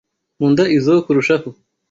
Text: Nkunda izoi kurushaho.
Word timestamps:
Nkunda 0.37 0.63
izoi 0.77 0.99
kurushaho. 1.05 1.47